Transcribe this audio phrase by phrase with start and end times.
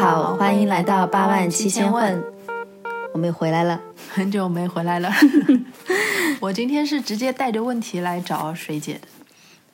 [0.00, 2.22] 好，欢迎来到八万七千问，
[3.12, 3.80] 我们又回来了。
[4.12, 5.10] 很久没回来了，
[6.40, 9.08] 我今天是直接带着问题来找水姐的，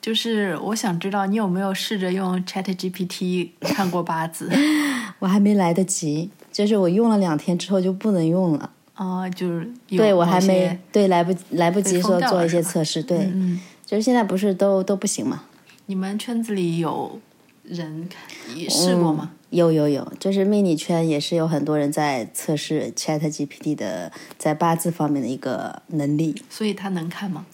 [0.01, 4.51] 就是我想知道你有没有试着用 Chat GPT 看过八字？
[5.21, 8.71] 我还没来得及，就是我用了两天之后就不能用了。
[8.97, 15.45] 哦，就是对我还没对来不来不及说做一些测试，对，嗯，就是现在不是都都不行吗？
[15.87, 17.19] 你们圈子里有
[17.63, 18.09] 人
[18.55, 19.31] 也试过吗？
[19.51, 26.43] 有有有，就是命理圈也是有很多人在测试 Chat GPT 的在八字方面的一个能力。
[26.51, 27.47] 所以他能看吗？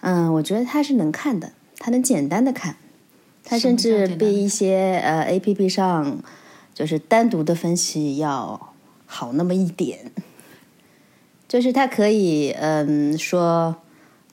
[0.00, 2.76] 嗯，我觉得他是能看的，他能简单的看，
[3.44, 6.20] 他甚至比一些呃 A P P 上
[6.74, 8.74] 就是单独的分析要
[9.06, 10.12] 好那么一点。
[11.48, 13.76] 就是他可以嗯说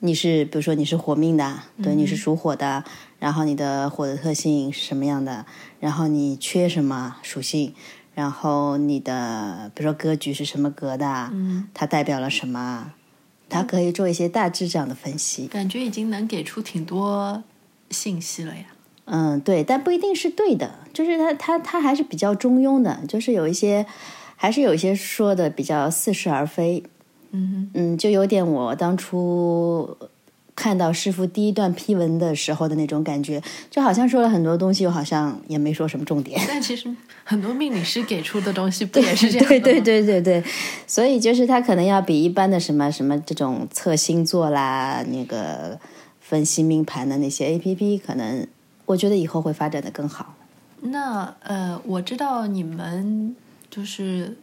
[0.04, 2.84] 你是，比如说你是火命的啊，对，你是属火的，
[3.18, 5.46] 然后你的火的特性是什么样的，
[5.80, 7.72] 然后你缺什么属性，
[8.14, 12.92] 然后你的比如说格局是什么格的啊，嗯，它代表了什么，
[13.48, 15.46] 它可以做一些大致这样的分析。
[15.46, 17.42] 感觉已经能给出挺多
[17.88, 18.64] 信息了呀。
[19.06, 23.86] 嗯，对，但不一定是对的，就是它它它还是比较中庸的，就是有一些
[24.36, 26.84] 还是有一些说的比较似是而非。
[27.34, 29.96] 嗯嗯，就有点我当初
[30.56, 36.40] 看到师傅第一段批文的时候的那种感觉，就好像说了很多东西，又好像也没说什么重点。
[36.46, 36.88] 但其实
[37.24, 39.62] 很多命理师给出的东西不也是这样的吗？
[39.64, 40.44] 对对对对对，
[40.86, 45.76] 所以就是他可能要比一般的什么什么这种测星座啦，那个
[46.20, 48.46] 分析命盘的那些 A P P，可能
[48.86, 50.36] 我觉得以后会发展的更好。
[50.82, 53.34] 那呃，我知道你们
[53.68, 54.36] 就是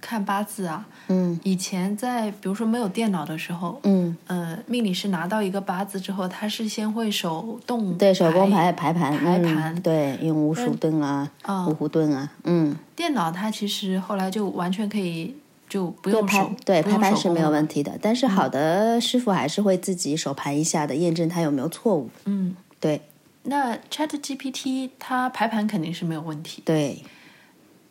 [0.00, 1.38] 看八字啊，嗯。
[1.42, 9.82] 以前在比如说没有电脑的时候，嗯，呃，命理师拿到一个八字之后，他是先会手动对手工排排盘排嗯盘。
[9.82, 15.34] 对，用五鼠盾啊，啊五虎盾啊，嗯，电脑它其实后来就完全可以
[15.68, 22.08] 就不用手对排盘是没有问题的，但是好的师傅还是会自己手盘一下的，验证它有没有错误。
[22.24, 23.02] 嗯，对。
[23.44, 27.02] 那 Chat GPT 它排盘肯定是没有问题，对，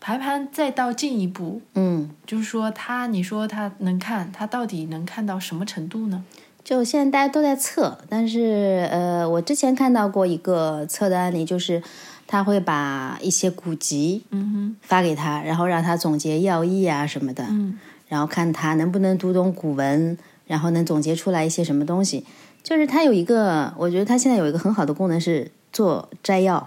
[0.07, 2.09] 排盘再到进一步，嗯。
[2.25, 6.23] 就是说他你说他能看，他到底能看到什么程度呢？
[6.63, 11.83] 就现在大家都在测，但是呃，我之前看到过一个测的案例，就是
[12.25, 22.25] 他会把一些古籍嗯发给他，然后让他总结要义啊什么的，嗯然后看他能不能读懂古文，然后能总结出来一些什么东西。
[22.63, 26.65] 就是他有一个，我觉得他现在有一个很好的功能是做摘要，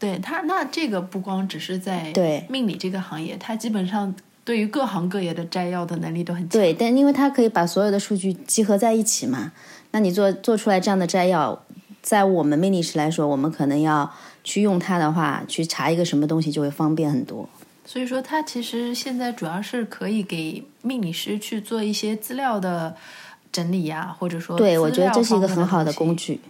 [0.00, 4.12] 对他，那这个不光只是在对命理这个行业，他基本上
[4.42, 6.48] 对于各行各业的摘要的能力都很强。
[6.48, 9.52] 对，但因为他可以把所有的数据集合在一起嘛，
[9.90, 11.62] 那你做做出来这样的摘要，
[12.00, 14.10] 在我们命理师来说，我们可能要
[14.42, 17.46] 去用它的话，去查一个什么东西就会方便很多。
[17.84, 22.96] 所以说，它其实现在主要是可以给命理师去做一些资料的
[23.52, 26.16] 整理呀、或者说对，我觉得这是一个很好的工。
[26.16, 26.40] 具。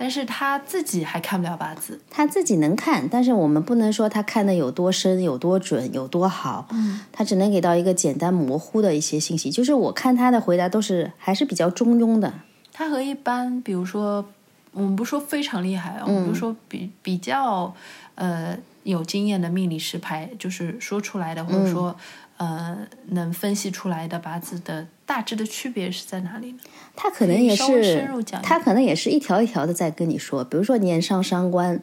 [0.00, 6.66] 但是他自己还看不了八字，他自己能看，但是我们不能说他看的有多深、有多准、有多好。
[6.70, 9.50] 嗯，他只能给到一个简单模糊的一些信息。
[9.50, 12.32] 就是我看他的回答都是还是比较中庸的。
[12.72, 14.24] 他和一般比如说
[14.72, 17.74] 我们不说非常厉害啊，我们就说比比较
[18.14, 21.94] 呃有经验的命理师牌，就是说出来的，或者说、
[22.38, 22.78] 呃
[23.08, 26.58] 能分析出来的八字的大致的区别是在哪里呢？
[26.94, 28.06] 他可能也是
[28.44, 31.82] 他可能也是一条一条的在跟你说，比如说年上伤官，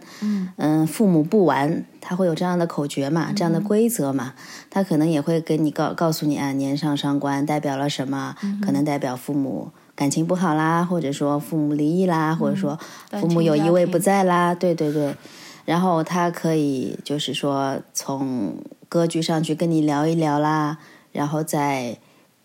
[0.55, 4.33] 嗯父母不完，他会有这样的口诀嘛，这样的规则嘛，
[4.69, 12.79] 他可能也会跟你告告诉你啊，年上伤官代表了什么，可能代表父母感情不好啦，或者说父母离异啦，或者说
[13.11, 15.13] 父母有一位不在啦，对对对，
[15.66, 18.55] 然后他可以就是说从
[18.87, 20.78] 格局上去跟你聊一聊啦，
[21.11, 21.97] 然后再。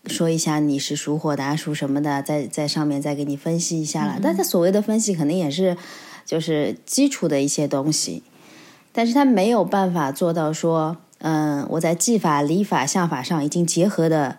[0.07, 4.19] 说一下你是属火的、啊，属什么的，在在上面再给你分析一下了。
[4.21, 5.77] 但他所谓的分析，可能也是
[6.25, 8.21] 就是基础的一些东西，
[8.91, 14.37] 但是他没有办法做到说，嗯，我在技法、理法、相法上已经结合的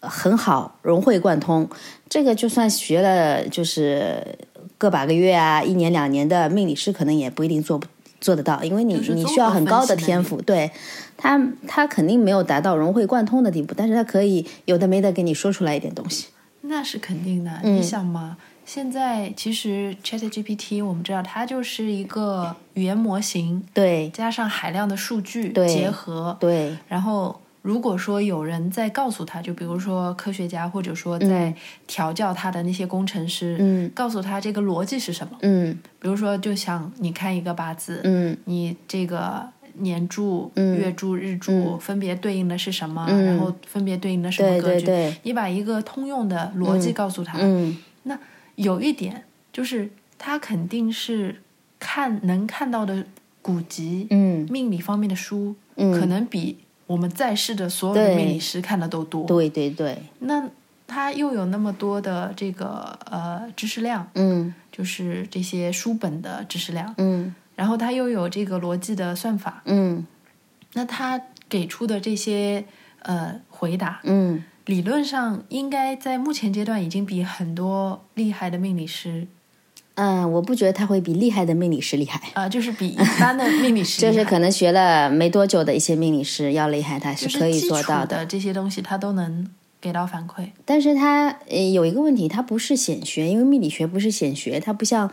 [0.00, 1.68] 很好，融会贯通。
[2.08, 4.38] 这个就算学了就是
[4.78, 7.86] 个把个月啊，一年两年的命理师，可能也不一定做不
[8.20, 10.70] 做得到，因为你你需要很高的天赋，对
[11.16, 16.26] 他他肯定没有达到融会贯通的地步，但是他可以有的没的给你说出来一点东西。
[16.62, 17.50] 那是肯定的。
[17.62, 18.36] 嗯你想嘛，
[18.66, 31.54] 现在其实 Chat GPT 我们知道它就是一个语言模型，对加上海量的数据对结合，对然后如果说有人在告诉他，就比如说科学家，或者说在
[31.86, 33.90] 调教他的那些工程师，嗯。
[33.94, 35.36] 告诉他这个逻辑是什么。
[35.42, 35.78] 嗯。
[35.98, 38.36] 比如说，就像你看一个八字，嗯。
[38.46, 40.78] 你这个年柱、嗯。
[40.78, 45.10] 月柱、日柱分别对应的是什么，然后分别对应的什么格局，对。
[45.10, 47.76] 对你把一个通用的逻辑告诉他，嗯。
[48.04, 48.18] 那
[48.54, 51.42] 有一点就是他肯定是
[51.78, 53.04] 看能看到的
[53.42, 55.92] 古籍、嗯，命理方面的书，嗯。
[55.92, 56.56] 可能比
[56.90, 59.24] 我们在世的所有的命理师看的都多。
[59.24, 60.48] 对对对，那
[60.88, 64.52] 他又有那么多的这个呃知识量，嗯。
[64.72, 67.32] 就是这些书本的知识量，嗯。
[67.54, 70.04] 然后他又有这个逻辑的算法，嗯。
[70.72, 72.64] 那他给出的这些
[73.02, 79.28] 呃回答，嗯，理论上应该在目前阶段已经比很多厉害的命理师
[80.02, 89.46] 嗯，我不觉得他会比厉害的命理师厉害，啊、就是比一般的命理师 就是可能学了没多久的一些命理师要厉害，他是可以做到的这些东西，他都能
[89.78, 90.46] 给到反馈。
[90.64, 95.10] 但是他呃有一个问题，他不是显学，因为命理学不是显学，他不像，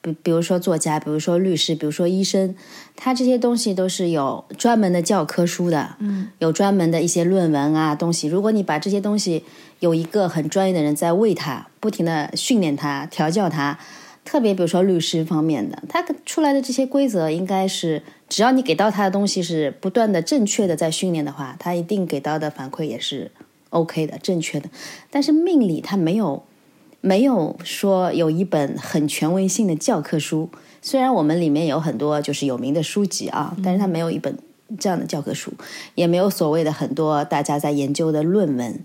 [0.00, 2.52] 比比如说作家，比如说律师，比如说医生，
[2.96, 8.26] 他这些东西都是有专门的教科书的，嗯，有专门的一些论文啊东西。
[8.26, 9.44] 如果你把这些东西
[9.78, 13.78] 有一个很专业的人在为他，不停的训练他、调教他，
[14.26, 23.30] 特别比如说律师方面的，他出来的这些规则应该是，只要你给到他的东西是不断的正确的在训练的话，他一定给到的反馈也是
[23.70, 24.68] OK 的、正确的。
[25.10, 26.42] 但是命理它没有
[27.00, 30.50] 没有说有一本很权威性的教科书，
[30.82, 34.36] 虽然我们里面有很多就是有名的书籍啊，但是他没有一本
[34.78, 35.52] 这样的教科书，
[35.94, 38.84] 也没有所谓的很多大家在研究的论文。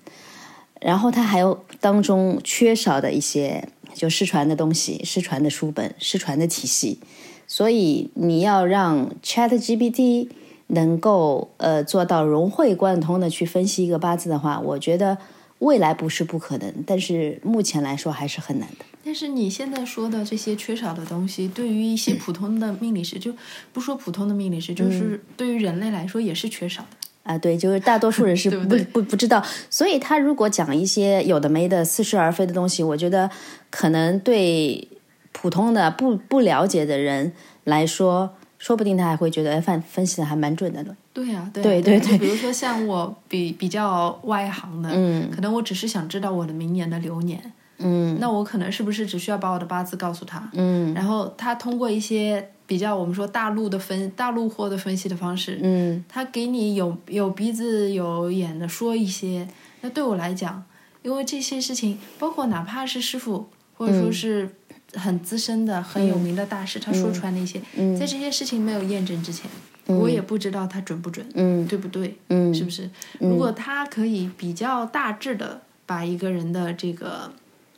[0.79, 6.99] 然后它还有当中缺少的一些就失传的东西、失传的书本、失传的体系，
[7.47, 10.29] 所以你要让 Chat GPT
[10.67, 15.17] 能够呃做到融会贯通的去分析一个八字的话，我觉得
[15.59, 18.85] 未来不是不可能，但是目前来说还是很难的。
[19.03, 23.33] 但是你现在说的这些缺少的东西，对于一些普通的命理师，就
[23.73, 26.87] 不说普通的命理师，就是对于人类来说也是缺少的。
[27.23, 28.83] 啊，对，就是大多数人是 不对不对？
[28.85, 33.29] 不不知道，所以他如果讲一些有的没的、似是而非的东西，我觉得
[33.69, 34.87] 可能对
[35.31, 37.31] 普通的不不了解的人
[37.63, 40.95] 来说，说不定他还会觉得哎，分分析的还蛮准的呢。
[41.13, 48.17] 对呀、对对呀对对对比如说像我比比较外行的，嗯可能我只是想知道我的明年的流年，嗯。
[48.19, 50.93] 那我可能是不是只需要把我的八字告诉他，嗯。
[50.93, 56.01] 然后他通过一些比较我们说大陆的分大陆货的分析的方式，嗯。
[56.07, 59.45] 他给你有有鼻子有眼的说一些，
[59.81, 60.63] 那对我来讲，
[61.01, 64.49] 因为这些事情，包括哪怕是师傅，或者说是
[64.93, 67.59] 很资深的、很有名的大师，他说出来的一些，
[67.99, 69.51] 在这些事情没有验证之前，
[69.87, 72.15] 我也不知道他准不准，嗯对不对？
[72.29, 72.55] 嗯？
[72.55, 72.89] 是不是？
[73.19, 77.33] 如果他可以比较大致的把一个人的这个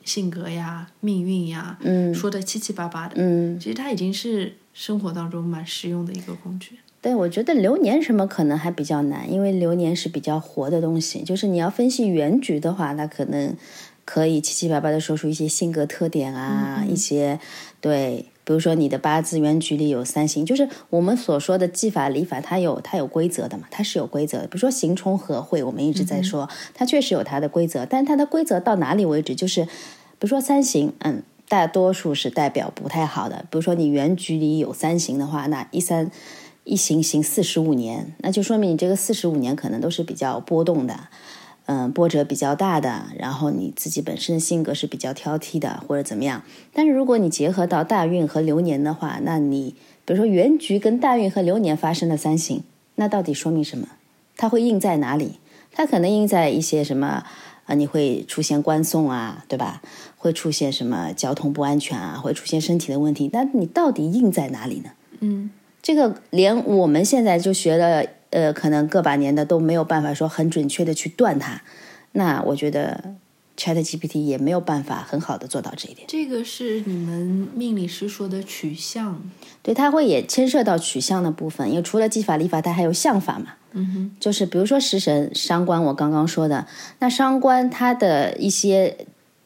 [0.06, 2.14] 性格呀、命运呀，嗯。
[2.14, 6.80] 说的七七八八的，嗯，其实他已经是生活当中蛮实用的一个工具。
[7.02, 13.56] 对，我觉得流年什么可能还比较难，因为流年是比较活的东西，就是你要分析原局的话，那可能
[14.06, 17.38] 可以七七八八的说出一些性格特点啊，一些
[17.82, 24.48] 对，比如说你的八字原局里有三星，就是我们所说的技法理法，它有它有规则的嘛，它是有规则的。
[24.48, 29.36] 比如说刑冲合会，我们一直在说，它确实有它的规则，但是它的规则到哪里为止？
[29.36, 31.22] 就是比如说三刑，嗯。
[31.48, 36.10] 大多数是代表不太好的，比如说你原局里有三刑的话，那一三
[36.64, 41.08] 一行行四十五年，那就说明你这个四十五年可能都是比较波动的，
[41.66, 46.42] 嗯，波折比较大的，然后你自己本身的性格是比较挑剔的，或者怎么样。
[46.74, 52.64] 但是如果你结合到大运和流年的话，那你比如说原局跟大运和流年发生了三刑，
[52.96, 53.88] 那到底说明什么？
[54.36, 55.40] 它会印在哪里？
[55.72, 57.24] 它可能印在一些什么？
[57.66, 59.82] 啊，你会出现官送啊，对吧？
[60.18, 63.30] 会出现什么交通不安全啊，会出现身体的问题。
[63.34, 64.92] 那你到底硬在哪里呢？
[65.20, 65.50] 嗯，
[65.82, 71.62] 这个连我们现在就学了，呃，可能个把年的都没有办法说很准确的去断它。
[72.14, 73.16] 那我觉得
[73.58, 76.08] Chat GPT 也没有办法很好的做到这一点。
[76.08, 79.22] 这个是你们命理师说的取向。
[79.62, 83.54] 对，它会也牵涉到取向的部分，因为除了技法、理法，它还有相法嘛。
[83.74, 86.66] 嗯哼，就是比如说食神、伤官，我刚刚说的，
[87.00, 88.96] 那伤官它的一些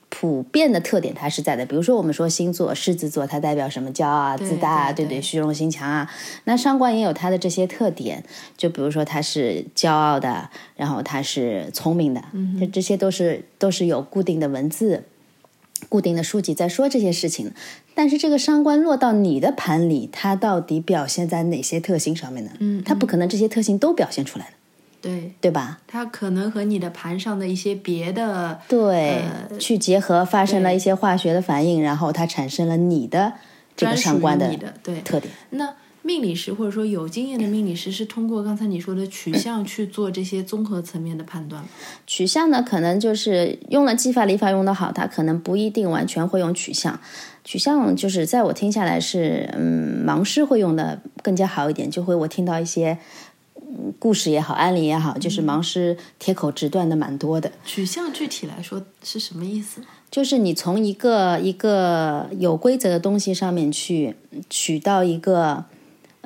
[0.10, 5.22] 普遍的特点它是在的，比如说我们说星座，狮子座它代表什么骄傲啊、自大啊，对不对？
[5.22, 6.10] 虚荣心强啊。
[6.46, 8.24] 那伤官也有它的这些特点，
[8.55, 15.03] 就比如说它是骄傲的，然后它是聪明的，嗯这这些都是都是有固定的文字。
[15.89, 17.51] 固定的书籍在说这些事情，
[17.93, 22.51] 但是这个伤官落到你的盘里，它到底表现在哪些特性上面呢？
[22.60, 24.51] 嗯它不可能这些特性都表现出来的，
[25.01, 25.79] 对，对吧？
[25.88, 33.34] 它可能和你的盘上的一些别的，对，呃去结合发生了一些化学的反应，然后它产生了你的
[33.75, 35.34] 这个专属于伤官的你的对特点。
[35.51, 35.74] 那
[36.07, 41.61] 命理师或者说有经验的命理师是通过刚才你说的取向去做这些综合层面的判断？
[42.07, 46.97] 取向呢，可能就是用了技法理法用的好，他可能不一定完全会用取向。
[47.43, 52.97] 取向就是在我听下来是，嗯，盲师会用的更加好一点，就会我听到一些。
[53.69, 57.51] 嗯故事也好，案例也好，就是盲师铁口直断的蛮多的。
[57.65, 59.81] 取向具体来说是什么意思？
[60.09, 64.15] 就是你从一个一个有规则的东西上面去
[64.49, 65.65] 取到一个，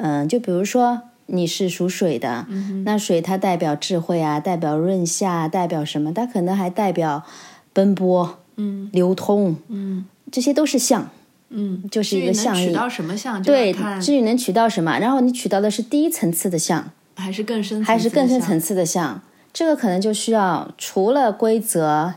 [0.03, 2.45] 嗯、就比如说你是属水的，
[2.83, 6.11] 那水它代表智慧啊，代表润下，代表什么？
[6.11, 7.23] 它可能还代表
[7.71, 11.09] 奔波、嗯流通，嗯这些都是象，
[11.49, 19.21] 嗯，就是一个象取到什么象，对，至于能取到什么，然后你取到的是第一层次的象，还是更深，还是更深层次次的象，
[19.53, 22.15] 这个可能就需要除了规则，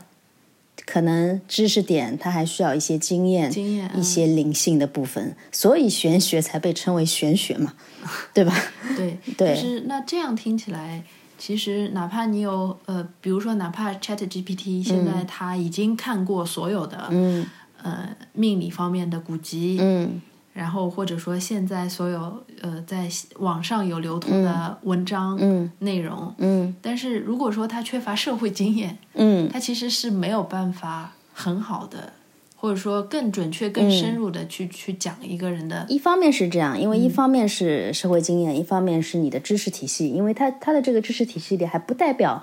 [0.86, 7.74] 可能知识点，它还需要一些经验、经验，一些灵性的部分，所以玄学才被称为玄学嘛，
[8.34, 8.54] 对吧？
[8.88, 11.02] 嗯对 对但是那这样听起来。
[11.36, 17.44] 其实，哪怕你有呃，比如说，哪怕 Chat GPT 现在它已经看过所有的、嗯
[17.82, 20.22] 呃命理方面的古籍，嗯
[20.54, 23.08] 然后或者说现在所有呃在
[23.40, 32.12] 网上有流通的文章、嗯内容，嗯但是如果说他缺乏社会经验，嗯他其实是没有办法很好的，
[32.56, 35.84] 或者说更准确、更深入的去、去讲一个人的。
[35.88, 42.42] 一方面是这样，因为一方面是社会经验，一方面是你的知识体系，因为它它的这个知识体系里还不代表。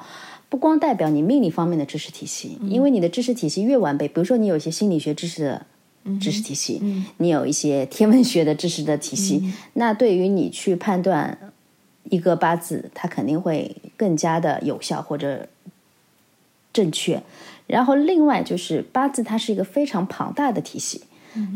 [0.50, 5.66] 不光代表你命理方面的知识体系，因为你的知识体系越完备，比如说你有一些心理学知识的
[6.20, 6.82] 知识体系，
[7.18, 11.38] 你有一些天文学的知识的体系，那对于你去判断
[12.10, 15.48] 一个八字，它肯定会更加的有效或者
[16.74, 17.22] 正确。
[17.68, 21.04] 然后另外就是八字，它是一个非常庞大的体系，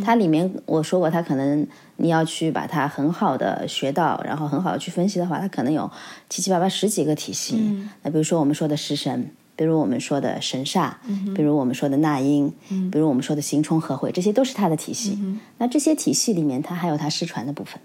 [0.04, 5.92] 它里面我说过，它可能你要去把它很好的学到，然后很好的去分析的话，它可能有
[6.30, 7.90] 七七八八十几个体系。
[8.04, 10.94] 那比如说我们说的食神，比如我们说的神煞，
[11.36, 12.54] 比如我们说的纳音，
[12.92, 15.18] 比如我们说的行冲合会，这些都是它的体系。
[15.58, 17.80] 那这些体系里面，它还有它失传的部分，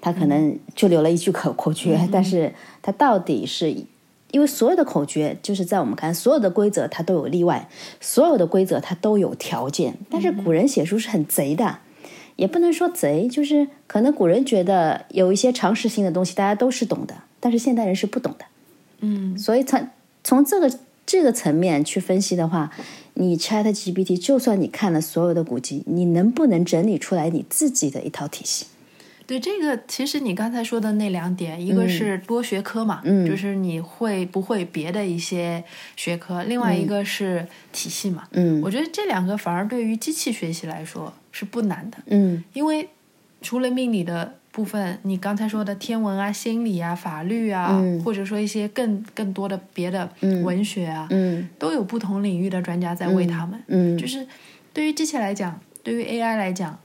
[0.00, 3.74] 它可能就留了一句口口诀，但是它到底是。
[4.32, 7.68] 因为所有的口诀，就是在我们看所有的规则，它都有例外；
[8.00, 9.96] 所有的规则它都有条件。
[10.10, 11.78] 但是古人写书是很贼的，
[12.34, 18.44] 也不能说贼，就是可能古人觉得有一些常识性的东西大家都是懂的，但是现代人是不懂的。
[19.02, 19.88] 嗯，所以从
[20.24, 22.72] 从这个这个层面去分析的话，
[23.12, 28.66] 你 Chat GPT 就算你看了所有的古籍，你能不能整理出来你自己的一套体系？
[29.26, 35.64] 对这个，其实你刚才说的那两点，一个是多学科嘛，嗯就是你会不会别的一些
[35.96, 38.28] 学科，另外一个是体系嘛。
[38.32, 42.88] 嗯我觉得这两个反而对于机器学习来说是不难的，嗯因为
[43.40, 50.08] 除了命理的部分，你刚才说的天文啊、心理啊、法律啊，嗯或者说一些更更多的别的
[50.44, 53.60] 文学啊，嗯都有不同领域的专家在为他们。
[53.66, 54.24] 嗯就是
[54.72, 56.78] 对于机器来讲，对于 AI 来讲，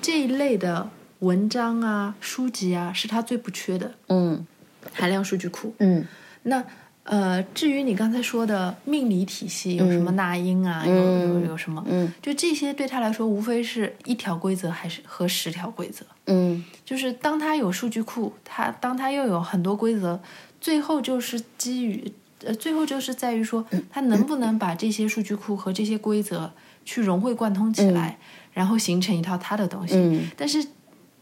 [0.00, 4.46] 这一类的文章啊、书籍啊，是它最不缺的嗯
[4.92, 5.74] 海量数据库。
[5.80, 6.04] 嗯
[6.44, 6.62] 那
[7.06, 16.04] 呃，至于你刚才说的命理体系有什么纳音啊，有有有什么，嗯就这些对他来说，无非是一条规则还是和十条规则。
[16.26, 20.20] 嗯就是当他有数据库，他当他又有很多规则，
[20.60, 22.12] 最后就是基于
[22.44, 26.52] 呃，最后就是在于说，他能不能把这些数据库和这些规则
[26.84, 28.18] 去融会贯通起来，
[28.52, 29.94] 然后形成一套他的东西。
[29.94, 30.66] 嗯但是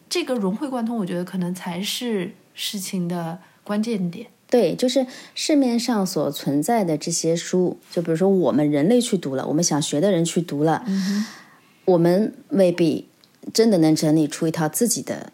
[0.08, 4.26] 这个融会贯通，我觉得可能才是事情的关键点。
[4.50, 10.84] 对，就是市面上所存在的这些书，就比如说我们人类去读了，我们想学的人去读了，
[11.86, 13.08] 我们未必
[13.52, 15.32] 真的能整理出一套自己的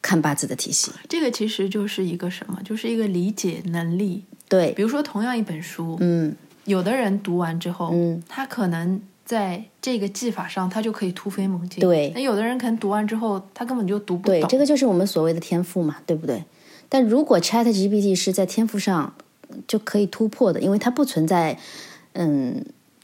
[0.00, 0.92] 看八字的体系。
[1.08, 2.60] 这个其实就是一个什么？
[2.64, 4.24] 就是一个理解能力。
[4.48, 11.80] 对，比如说，同样一本书，嗯有的人读完之后，嗯他可能在这个技法上，他就可以突飞猛进。
[11.80, 14.48] 对那有的人可能读完之后，他根本就读不对，懂。
[14.48, 16.44] 这个就是我们所谓的天赋嘛，对不对？
[16.92, 19.14] 但如果 Chat GPT 是在天赋上
[19.66, 21.58] 就可以突破的，因为它不存在，
[22.12, 22.62] 嗯，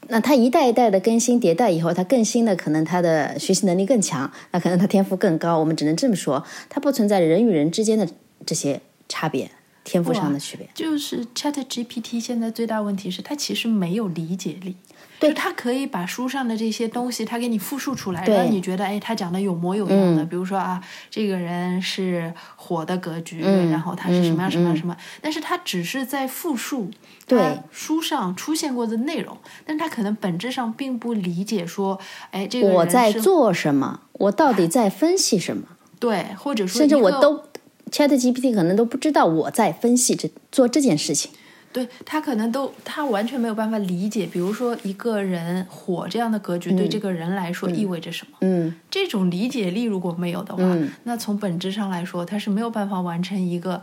[0.09, 5.57] 那它一代一代的更新迭代以后，它更新的可能它的学习能力更强，那可能它天赋更高。
[5.57, 8.07] 我们只能这么说，它不存在人与人之间的
[8.45, 9.49] 这些差别，
[9.83, 10.69] 天赋上的区别。
[10.75, 14.75] 就是 Chat GPT 现在最大问题是，它其实没有理解力。
[15.19, 20.23] 对，他可以把书上的这些东西，他给你复述出来，让你觉得，哎，他讲的有模有样的。
[20.23, 26.89] 比如说啊，这个人是火的格局，然后他是什么样什么样什么，但是他只是在复述
[27.27, 31.99] 对他书上出现过的内容，但是他可能本质上并不理解说，
[32.31, 33.99] 哎，这个人我在是做什么？
[34.13, 35.67] 我到底在分析什么？
[35.99, 37.43] 对，或者说甚至我都
[37.91, 41.31] Chat GPT 可能都不知道我在分析这做这件事情。
[41.71, 48.37] 对他可能都他完全没有办法理解，比如说一个人火这样的格局对这个人来说意味着什么。
[48.41, 53.81] 嗯这种理解力如果没有的话，嗯那从本质上来说，他是没有办法完成一个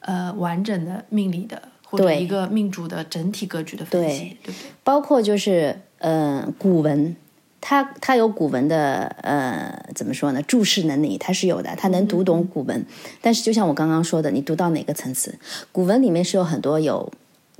[0.00, 4.70] 呃完整的命理的或者一个命主的整体格局的分析，对不对？
[4.82, 7.14] 包括就是呃古文，
[7.60, 10.42] 他他有古文的呃怎么说呢？
[10.42, 12.84] 注释能力他是有的，他能读懂古文。
[13.20, 15.38] 但是就像我刚刚说的，你读到哪个层次，
[15.70, 17.12] 古文里面是有很多有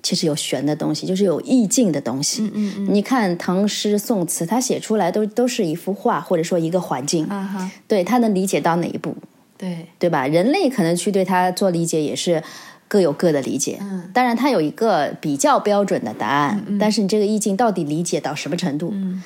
[0.02, 2.42] 其实有玄的东西，就是有意境的东西。
[2.42, 9.16] 嗯嗯嗯，你看唐诗宋词，他写出来都都是一幅画，或者说一个环境，啊哈，对他能理解到哪一步，
[9.58, 10.26] 对，对吧？
[10.26, 12.42] 人类可能去对它做理解也是
[12.88, 13.78] 各有各的理解。
[13.80, 19.22] 嗯当然，它有一个比较标准的答案，但是你这个意境到底理解到什么程度，嗯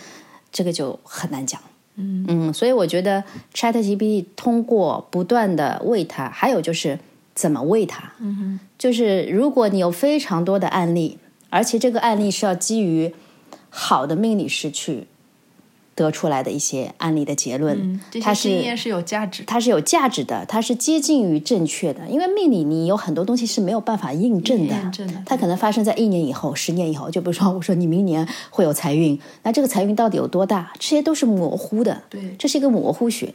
[0.52, 1.60] 这个就很难讲。
[1.96, 3.22] 嗯嗯，所以我觉得
[3.52, 6.98] Chat GPT 通过不断的喂它，还有就是
[7.40, 11.16] 怎么喂它，嗯哼，就是如果你有非常多的案例，
[11.48, 13.14] 而且这个案例是要基于
[13.70, 15.06] 好的命理师去
[15.94, 19.46] 得出来的一些案例的结论，嗯，这它是些经验是有价值的。
[19.46, 22.06] 它是有价值的，它是接近于正确的。
[22.08, 27.10] 因为命理你有很多东西是没有办法印证的，证的它可能发生在一年以后、十年以后。
[27.10, 30.70] 就比如说，我说你明年会有财运，那这个财运到底有多大？
[30.78, 33.32] 这些都是模糊的，对这是一个模糊学。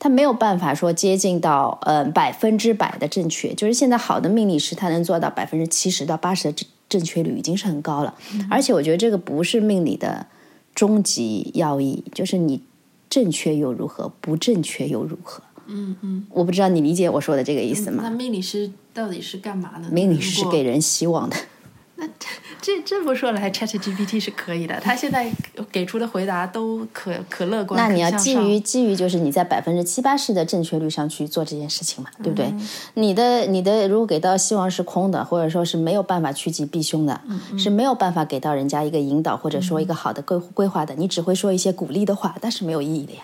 [0.00, 8.12] 它没有办法说接近到呃百分之百的正确，就是现在好的命理师他能做到百分之七十到八十的正正确率已经是很高了，
[8.50, 10.26] 而且我觉得这个不是命理的
[10.74, 12.62] 终极要义，就是你
[13.08, 15.42] 正确又如何，不正确又如何？
[15.66, 18.02] 嗯嗯，我不知道你理解我说的这个意思吗？
[18.02, 19.88] 那命理师到底是干嘛的？
[19.90, 21.36] 命理师是给人希望的，
[22.60, 25.30] 这这么说来，Chat GPT 是可以的，他现在
[25.72, 27.80] 给出的回答都可可乐观。
[27.80, 32.52] 那你要基于基于就是你在百分之七八十的正确率上去做这件事情嘛，对不对？
[32.94, 37.20] 你的你的如果给到希望是空的，或者说是没有办法趋吉避凶的，
[37.58, 43.22] 是没有办法给到人家一个引导或者说一个好的规规划的，你只会说一些鼓励的话，但是没有意义的呀。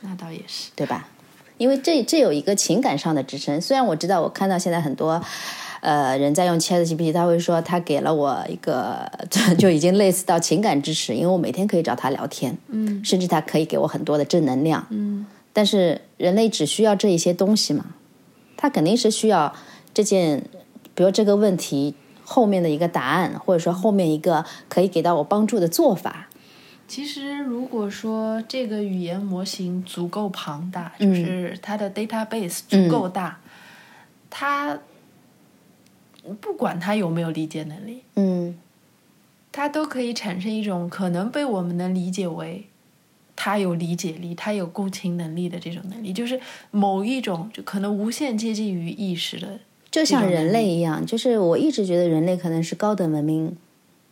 [0.00, 1.08] 那倒也是，对吧？
[1.56, 3.60] 因为这这有一个情感上的支撑。
[3.60, 5.22] 虽然我知道，我看到现在很多
[5.84, 9.08] 呃人在用 Chat GPT，他会说他给了我一个
[9.58, 14.86] 就已经类似到情感支持，因为我每天可以找他聊天，嗯甚至他可以给我很多的正能量。
[14.90, 17.86] 嗯但是人类只需要这一些东西嘛？
[18.56, 19.54] 他肯定是需要
[19.92, 20.42] 这件，
[20.94, 21.94] 比如这个问题
[22.24, 26.28] 后面的一个答案，或者说后面一个可以给到我帮助的做法。
[26.88, 33.38] 其实，如果说这个语言模型足够庞大，嗯就是它的 database 足够大，
[34.28, 34.78] 它
[36.40, 38.58] 不管他有没有理解能力，嗯
[39.52, 42.66] 他都可以产生一种可能被我们能理解为
[43.36, 49.60] 他有理解力、他有共情能力的这种能力，就是某一种就可能无限接近于意识的。
[49.90, 53.56] 就像人类一样，就是我一直觉得人类可能是高等文明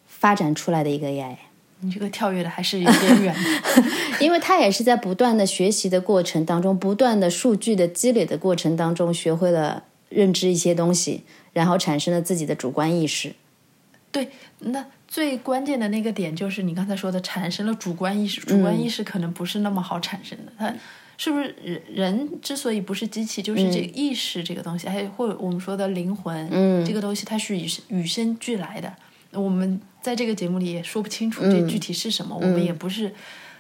[0.07, 1.35] 发展出来的一个 AI，
[1.81, 3.83] 你这个跳跃的还是有点远的。
[4.25, 13.35] 因为他也是在不断的学习的过程当中，不断的数据的积累的过程当中，学会了认知一些东西，然后产生了自己的主观意识。
[14.11, 18.41] 对，那最关键的那个点就是你刚才说的，产生了主观意识。
[18.43, 20.75] 主观意识可能不是那么好产生的，它
[21.17, 28.93] 是不是人人之所以不是机器，就是这个意识这个东西，还有或者我们说的灵魂，嗯这个东西它是与与生俱来的。
[29.31, 33.15] 我们在这个节目里也说不清楚这具体是什么，我们也不是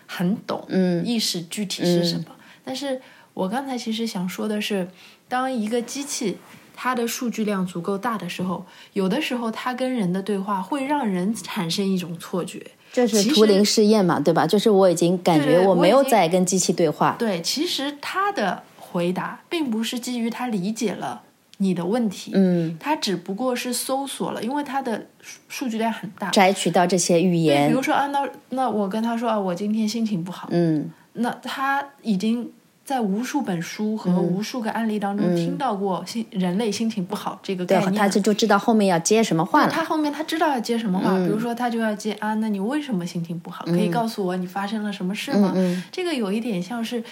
[0.06, 2.26] 很懂嗯意识具体是什么。
[2.62, 3.00] 但是
[3.32, 4.86] 我刚才其实想说的是，
[5.28, 6.36] 当一个机器
[6.82, 12.60] 它的数据量足够大的时候，有的时候它跟人的对话会让人产生一种错觉。
[12.92, 14.44] 就是图灵试验嘛，对吧？
[14.44, 21.22] 就是我已经感觉我没有在跟机器对话，对，其实他的回答并不是基于他理解了
[21.58, 26.30] 你的问题，嗯，他只不过是搜索了，因为他的数数据量很大。
[26.30, 32.50] 摘取到这些语言，比如，说啊，那那我跟他说啊，我今天心情不好，嗯那他已经
[32.84, 37.98] 在无数本书和嗯无数个案例当中听到过心、人类心情不好这个概，念了。
[37.98, 39.70] 他就就知道后面要接什么话了。
[39.70, 43.64] 他后面他知道要接什么话，嗯比如说他就要接啊，那你为什么心情不好？
[43.66, 45.52] 可以告诉我你发生了什么事吗？
[45.54, 47.02] 嗯这个有一点像是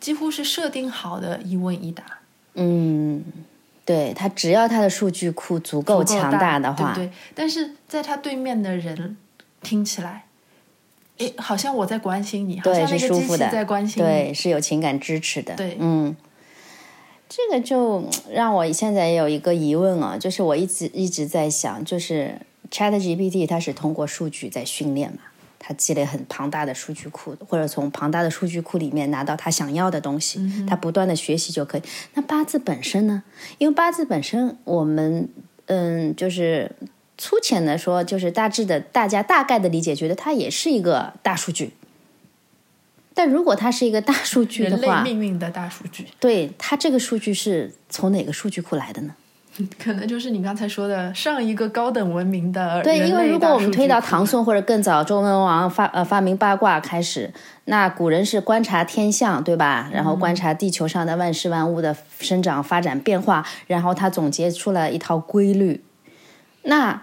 [0.00, 2.02] 几乎是设定好的一问一答，
[2.54, 3.22] 嗯，
[3.84, 7.08] 对他只要他的数据库足够强大的话，对？
[7.34, 9.16] 但是在他对面的人
[9.62, 10.24] 听起来，
[11.26, 15.54] 诶，好像我在关心你，好对像那个机器是舒服的在关心你，对，是有情感支持的。
[15.54, 16.14] 对嗯，
[17.28, 22.38] 这个就嗯让我现在也有一个疑问啊，就是我一直一直在想，就是
[22.70, 25.18] Chat GPT 它是通过数据在训练嘛，
[25.58, 31.82] 它积累很庞大的数据库，或者从庞大的数据库里面拿到它想要的东西，它不断的学习就可以。
[32.14, 33.22] 那八字本身呢？
[33.58, 35.28] 因为八字本身，我们
[35.66, 36.70] 嗯，就是
[37.18, 41.72] 粗浅的说，就是大致的，大家大概的理解，觉得它也是一个大数据。
[43.14, 49.14] 但如果它是一个大数据的人类话，命运的大数据，对它这个数据是从哪个数据库来的呢？
[49.78, 57.30] 可能就是你刚才说的上一个高等文明的对，因为如果我们推到唐宋，宋或者更早，周文王发呃发明八卦开始，
[57.66, 59.90] 那古人是观察天象，对吧？
[59.92, 65.84] 然后观察地球上的万事万物的生长、发展、变化，然后他总结出了一套规律。
[66.62, 67.02] 那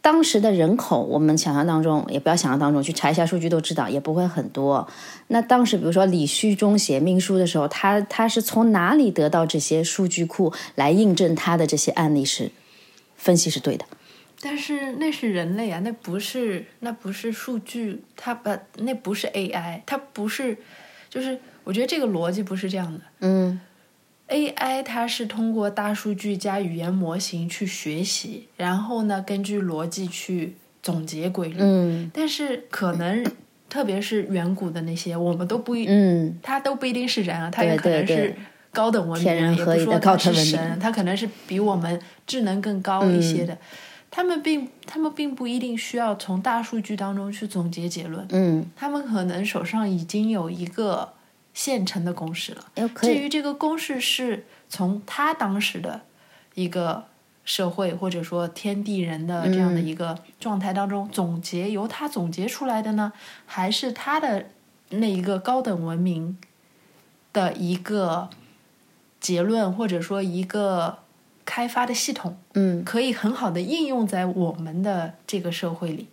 [0.00, 4.88] 当时的人口，我们想象当中，也不要想象当中，去查一下数据都知道，也不会很多。
[5.28, 12.50] 那当时，比如说李旭中写命书的时候，他他是从哪里得到这些数据库来印证他的这些案例是
[13.16, 13.84] 分析是对的？
[14.40, 20.58] 但是那是人类啊，那不是那不是数据，它不那不是 AI，它不是，
[21.08, 23.00] 就是我觉得这个逻辑不是这样的。
[23.20, 23.60] 嗯
[24.32, 31.56] AI 它是通过大数据加语言模型去学习，然后呢根据逻辑去总结规律。
[31.60, 32.10] 嗯。
[32.14, 33.24] 但是可能
[33.68, 38.34] 特别是远古的那些，我们都不一，嗯，它都不一定是人啊，它对也可能是
[38.72, 40.44] 高等文明天人人，也不说它高等文明。
[40.44, 43.46] 是神，它可能是比我们智能更高一些嗯。
[43.48, 43.58] 的。
[44.10, 51.10] 他们并他们并不一定需要从大数据当中去总结结论，嗯，他们可能手上已经有一个
[51.54, 52.64] 现成的公式了。
[52.96, 56.02] 至于这个公式是从他当时的
[56.54, 57.04] 一个
[57.44, 63.12] 社会或者说天地人的这样的一个状态当中总结，由他总结出来的呢，
[63.46, 64.46] 还是他的
[64.90, 66.38] 那一个高等文明
[67.32, 68.30] 的一个
[69.20, 70.98] 结论，或者说一个
[71.44, 76.08] 开发的系统，嗯，可以很好的应用在我们的这个社会里。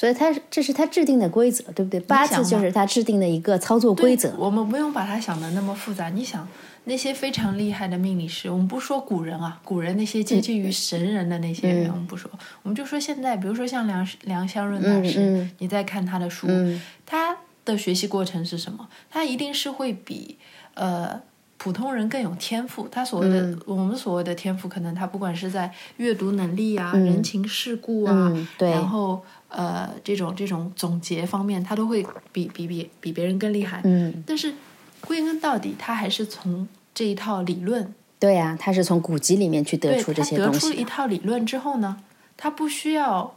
[0.00, 2.00] 所以他这是他制定的规则，对不对？
[2.00, 4.32] 八字就是他制定的一个操作规则。
[4.38, 6.08] 我们不用把它想的那么复杂。
[6.08, 6.48] 你想
[6.84, 12.30] 那些非常厉害的命理师，我们不说古人啊，古人那些接近于神人的那些人，嗯我们不说，
[12.62, 17.36] 我们就说现在，比如说像梁梁湘润大师，嗯嗯你再看他的书，嗯他
[17.66, 18.88] 的学习过程是什么？
[19.10, 20.38] 他一定是会比
[20.72, 21.20] 呃。
[21.62, 33.80] 普通人更有天赋，他所谓的、嗯我们所谓的天赋，可能他不管是在阅读能力啊、人情世故啊，嗯对然后呃这种这种总结方面，他都会比比比比别人更厉害。
[33.84, 34.54] 嗯，但是
[35.02, 40.76] 归根到底，他还是从这一套理论，对呀、他是从古籍里面去得出这他得出些东西的。
[40.76, 42.02] 一套理论之后呢，
[42.36, 43.36] 他不需要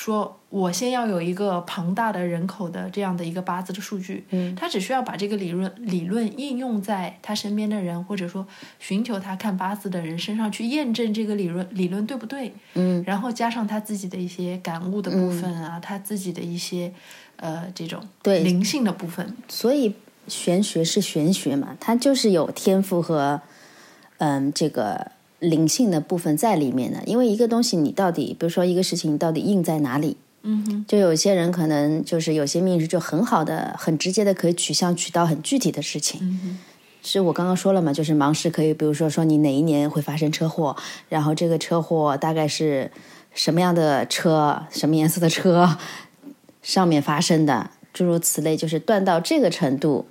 [0.00, 4.54] 说我先要有一个庞大的人口的这样的一个八字的数据，嗯。
[4.54, 8.46] 他只需要把这个理论理论应用在他身边的人，或者说
[8.78, 16.90] 寻求他看八字的人身上去验证这个理论理论对不对，嗯，然后加上他自己的一些感悟的部分啊，他自己的一些
[17.36, 18.40] 呃这种对。
[18.40, 19.94] 灵性的部分，所以
[20.26, 23.42] 玄学是玄学嘛，它就是有天赋和
[24.16, 27.02] 嗯这个灵性的部分在里面的。
[27.04, 36.58] 因为一个东西你到底，比如说一个事情你到底印在哪里，嗯哼，就有些人可能就是有些命师就很好的、很直接的可以取向取到很具体的事情。
[37.02, 40.76] 是我刚刚说了嘛，就是盲师可以，比如说说你哪一年会发生车祸，
[41.08, 42.90] 然后这个车祸大概是
[43.32, 45.78] 什么样的车、什么颜色的车
[46.62, 50.04] 上面发生的，诸如此类，就是断到这个程度。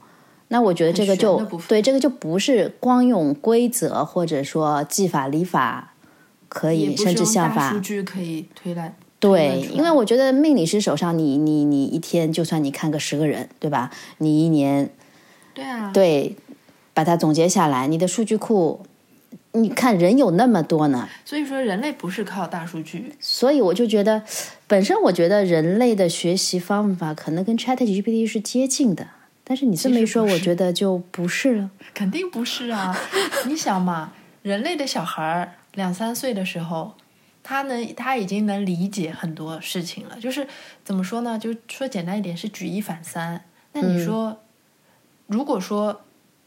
[0.50, 5.94] 那我觉得这个就对，这个就不是光用规则或者说技法理法
[6.48, 8.96] 可以，甚至像法数据可以推来。
[9.20, 13.92] 对因为我觉得命理师手上你，你你一天就算你看个十个人，对吧？
[14.20, 14.90] 你一年
[15.54, 16.36] 对啊，对
[16.94, 18.80] 把它总结下来，你的数据库，
[19.52, 24.24] 你看人有那么多呢，所以说人类不是靠大数据，所以我就觉得，
[24.68, 29.08] 本身我觉得人类的学习方法可能跟 ChatGPT 是接近的，
[29.50, 31.72] 但是你这么一说，我觉得就不是了。
[31.96, 32.96] 肯定不是啊。
[33.48, 36.94] 你想嘛，人类的小孩儿两三岁的时候，
[37.42, 40.20] 他能他已经能理解很多事情了。
[40.22, 40.48] 就是
[40.84, 41.40] 怎么说呢？
[41.40, 43.44] 就说简单一点，是举一反三。
[43.74, 44.40] 那你说，
[45.26, 46.02] 如果说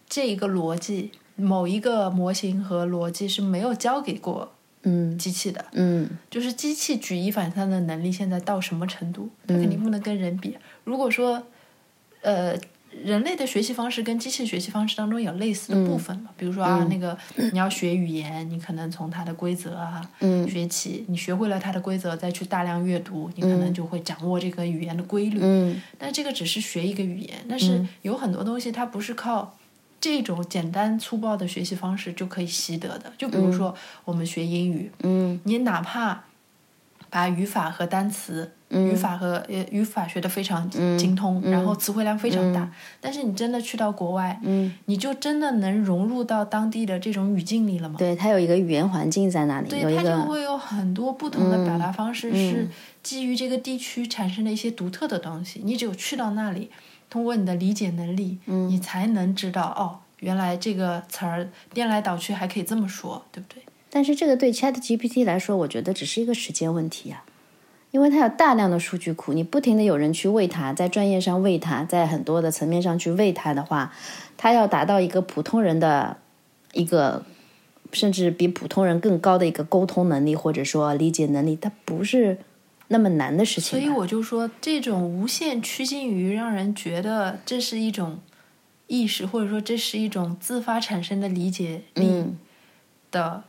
[0.08, 4.52] 这一个逻辑，某一个模型和逻辑是没有交给过
[4.84, 9.28] 嗯机器的，嗯就是机器举一反三的能力现在到什么程度？
[9.48, 10.56] 它肯定不能跟人比。
[10.84, 11.42] 如果说，
[12.20, 12.56] 呃，
[13.04, 17.16] 人类的学习方式跟机器学习方式当中有类似的部分嘛，比如说啊，那个
[17.52, 20.46] 你要学语言，你可能从它的规则啊嗯。
[20.48, 25.38] 学起，你学会了它的规则，再去大量阅读，你可能就会掌握这个语言的规律。
[25.40, 25.80] 嗯。
[25.98, 29.56] 但这个只是学一个语言，但是有很多东西它不是靠
[30.00, 33.12] 这种简单粗暴的学习方式就可以习得的。
[33.16, 33.74] 就比如说
[34.04, 35.40] 我们学英语，嗯。
[35.44, 36.24] 你哪怕
[37.08, 42.70] 把语法和单词语法和呃语法学的非常精通，然后词汇量非常大。
[43.00, 44.40] 但是你真的去到国外，
[44.86, 47.96] 你就真的能融入到当地的这种语境里了吗？
[47.98, 52.68] 对，它有一个语言环境在那里，对，它就会有很多不同的表达方式，是
[53.02, 55.60] 基于这个地区产生的一些独特的东西。
[55.64, 56.70] 你只有去到那里，
[57.10, 63.62] 通过你的理解能力，你才能知道哦，原来这个词儿颠来倒去还可以这么说，对不对？
[63.90, 67.22] 但是这个对 Chat GPT 来说，我觉得只是一个时间问题呀、
[67.92, 73.92] 因为它有大量的数据库，你不停的有人去喂它，在专业上喂它，在很多的层面上去喂它的话，
[74.36, 76.16] 它要达到一个普通人的
[76.72, 77.24] 一个，
[77.92, 82.38] 甚至比普通人更高的一个沟通能力或者说理解能力，它不是
[82.88, 83.84] 那么难的事情吧。
[83.84, 88.18] 所以我就说，这种无限趋近于让人觉得这是一种
[88.86, 92.24] 意识，或者说这是一种自发产生的理解力
[93.10, 93.44] 的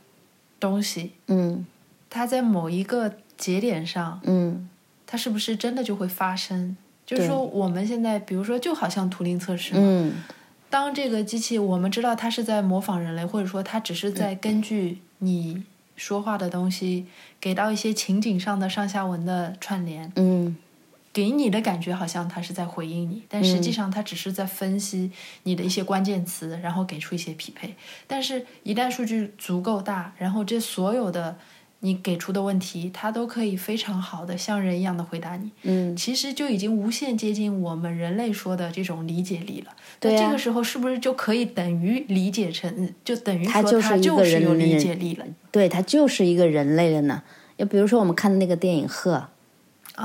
[0.60, 1.66] 东西，嗯
[2.10, 4.68] 它在某一个节点上，嗯。
[5.06, 6.76] 它是不是真的就会发生？
[7.04, 10.12] 就是说，我们现在，比如说，就好像图灵测试嘛，嗯。
[10.70, 15.62] 当这个机器，我们知道它是在模仿人类，或者说它只是在根据你
[15.94, 17.06] 说话的东西，
[17.38, 20.56] 给到一些情景上的上下文的串联，嗯。
[21.12, 25.12] 给你的感觉好像它是在回应你，但实际上它只是在分析
[25.44, 27.76] 你的一些关键词，然后给出一些匹配。
[28.08, 31.38] 但是，一旦数据足够大，然后这所有的
[31.84, 35.50] 你给出的问题，他都可以非常好的像人一样的回答你。
[35.64, 39.72] 嗯，其实就已经无限接近我们人类说的这种理解力了。
[40.00, 45.26] 对啊那这个时候是不是就可以等于理解成，就等于它说他就是有人理解力了？
[45.50, 47.22] 对，他就是一个人类了呢。
[47.58, 49.28] 就比如说我们看的那个电影《鹤》，啊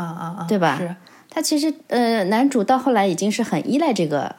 [0.04, 0.46] 啊啊！
[0.50, 0.94] 对吧是
[1.30, 4.36] 他其实呃，男主到后来已经是很依赖这个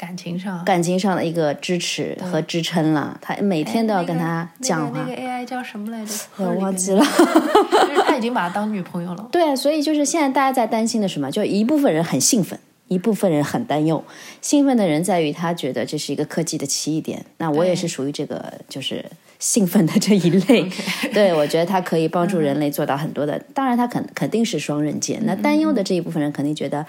[0.00, 4.98] 感情上，感情上的一个支持和支撑了，他每天都要跟他讲话。
[4.98, 6.14] 那个那个 AI 叫什么来着？
[6.42, 7.04] 我忘记了。
[7.04, 7.04] 就
[7.94, 9.28] 是他已经把她当女朋友了。
[9.30, 11.30] 对，所以就是现在大家在担心的什么？
[11.30, 12.58] 就一部分人很兴奋，
[12.88, 14.02] 一部分人很担忧。
[14.40, 19.04] 兴奋的人在于他觉得这是一个科技的奇异点，那我也是属于这个就是
[19.38, 20.66] 兴奋的这一类。
[21.12, 25.20] 对，我觉得它可以帮助人类做到很多的，当然它肯肯定是双刃剑。
[25.26, 26.86] 那担忧的这一部分人肯定觉得，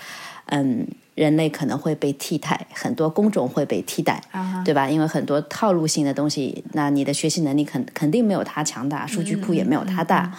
[0.52, 0.86] 嗯，
[1.16, 4.22] 人类可能会被替代，很多工种会被替代。
[4.32, 4.88] 啊对吧？
[4.88, 10.32] 因为很多套路性的东西，那你的学习能力肯肯定没有它强大，数据库也没有它大，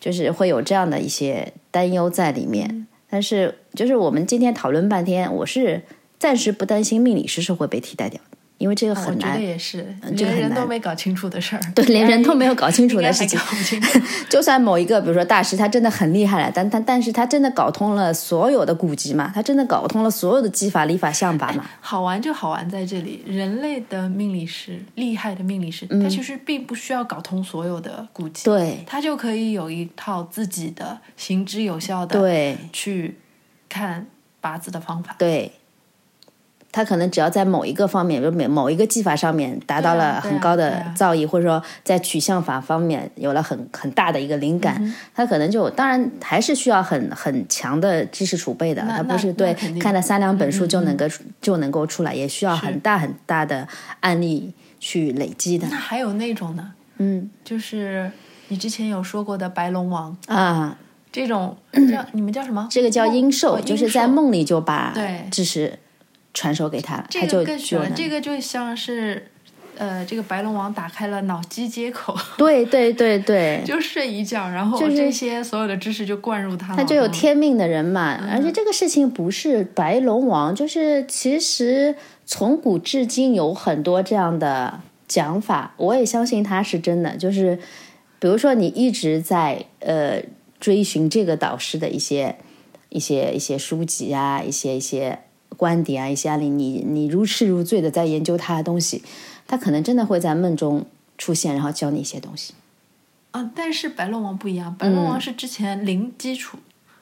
[0.00, 2.86] 就是会有这样的一些担忧在里面。
[3.08, 5.82] 但是，就是我们今天讨论半天，我是
[6.18, 8.29] 暂时不担心命理师是会被替代掉的，
[8.60, 9.38] 因为这个我觉很难。
[9.38, 11.62] 得也是，连人都没搞清楚的事儿。
[11.74, 13.40] 对，连人都没有搞清楚的事情。
[14.28, 19.32] 就算某一个，比如说大师，他真的很厉害了，但但但是他真的搞通了所有的古籍嘛？
[19.34, 21.64] 他真的搞通了所有的技法、理法、象法嘛？
[21.80, 33.16] 好玩就好玩在这里，人类的命理师，厉害的命理师，他其实并不需要搞通所有的古籍，对他就可以有一套自己的行之有效的对去
[33.70, 34.06] 看
[34.42, 35.16] 八字的方法。
[35.18, 35.50] 对，
[36.72, 44.94] 他可能只要在某一个方面，就某某一个技法上面达到了很高的造诣，或者说在取向法方面有了很很大的一个灵感，嗯。
[45.14, 51.04] 他可能就当然还是需要很很强的知识储备的，那他不是对看了三两本书就能够、
[51.40, 53.66] 就能够出来，也需要很大很大的
[54.00, 55.66] 案例去累积的。
[55.70, 57.28] 那还有那种呢，嗯。
[57.44, 58.10] 就是
[58.48, 60.16] 你之前有说过的白龙王。
[60.26, 60.78] 啊，
[61.10, 62.68] 这种叫你们叫什么？
[62.70, 65.24] 这个叫梦阴寿，哦就是在梦里就把对。
[65.30, 65.76] 知识
[66.32, 69.30] 传授给他了，这个更玄了，这个就像是，
[69.76, 76.76] 呃，这个白龙王打开了脑机接口， 对对对对，就睡一觉，然后就这些所有的知识就灌入他。
[76.76, 81.94] 他就有天命的人嘛，嗯而且这个事情不是白龙王，就是其实
[82.26, 87.16] 从古至今有很多这样的讲法，我也相信他是真的。
[87.16, 87.58] 就是
[88.20, 90.22] 比如说你一直在呃
[90.60, 92.36] 追寻这个导师的一些
[92.90, 95.18] 一些一些书籍啊，一些一些
[95.56, 99.02] 观点啊，一些案例，你你如痴如醉的在研究他的东西，
[99.46, 100.86] 他可能真的会在梦中
[101.18, 102.54] 出现，然后教你一些东西。
[103.32, 106.58] 啊，但是白龙王不一样，白龙王是之前零基础，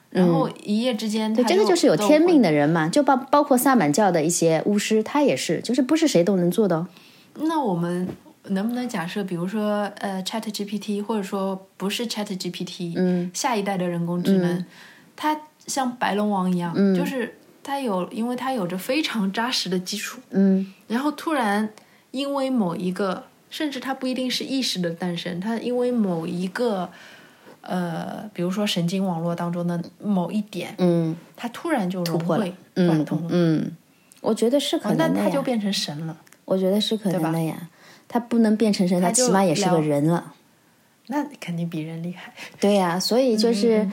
[0.09, 2.41] 然后一夜之间对，这个就是有天命。
[2.41, 6.87] 的人嘛，就包包括萨满教的一些巫师，他也是，就是不是谁都能做的哦。
[7.35, 8.07] 那我们
[8.43, 14.65] 能不能假设，比如说呃，Chat GPT，或者说不是 Chat GPT，嗯，下一代的人工智能，
[15.15, 17.38] 它像白龙王一样，就是
[17.69, 21.69] 它有，因为他有着非常扎实的基础，嗯然后突然
[22.09, 26.89] 因为某一个，甚至他不一定是意识的诞生，他因为某一个，
[27.61, 32.49] 呃，比如说神经网络当中的某一点，嗯他突然就融破了会
[32.87, 33.71] 贯嗯通了，嗯，
[34.21, 36.17] 我觉得是可能的呀，它就变成神了。
[36.45, 37.69] 我觉得是可能吧的呀。
[38.07, 40.33] 他不能变成神，他起码也是个人了。
[41.05, 42.33] 那肯定比人厉害。
[42.59, 43.87] 对呀、所以就是，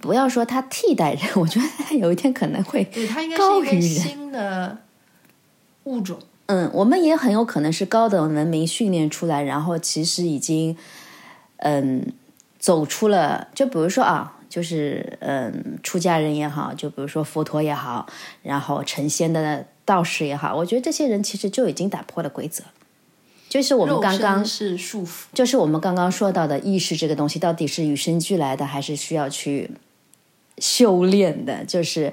[0.00, 4.78] 不要说他替代人， 我觉得他有一天可能会对，它应该高于人是一个新的
[5.84, 6.18] 物种。
[6.46, 10.76] 嗯，我们也很有可能是高等文明训练出来，然后其实已经，
[11.56, 12.12] 嗯，
[12.58, 18.06] 走出了，就比如说啊，就是嗯，出家人也好，就比如说佛陀也好，
[18.42, 22.62] 然后成仙的道士也好，我觉得这些人其实就已经打破了规则，
[23.56, 29.70] 就是我们刚刚是束缚，就是我们刚刚说到的意识这个东西，到底是与生俱来的，还是需要去
[30.58, 31.64] 修炼的？
[31.64, 32.12] 就是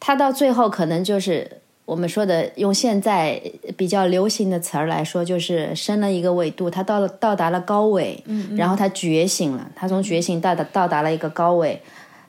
[0.00, 3.40] 它到最后可能就是我们说的，用现在
[3.76, 11.80] 比较流行的词儿来说，就是升了一个纬度，它到了到达了高纬，嗯，然后它觉醒了，它从觉醒到达到达了一个高纬。